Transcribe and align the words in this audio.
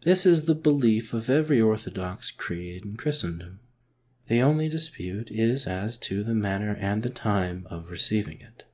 This 0.00 0.26
is 0.26 0.46
the 0.46 0.56
belief 0.56 1.14
of 1.14 1.30
every 1.30 1.60
orthodox 1.60 2.32
creed 2.32 2.84
in 2.84 2.96
Christendom. 2.96 3.60
The 4.26 4.42
only 4.42 4.68
dispute 4.68 5.30
is 5.30 5.68
as 5.68 5.96
to 5.98 6.24
the 6.24 6.34
manner 6.34 6.74
and 6.80 7.04
the 7.04 7.10
time 7.10 7.64
of 7.70 7.88
receiving 7.88 8.40
it. 8.40 8.64